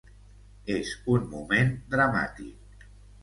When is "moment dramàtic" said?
1.35-2.89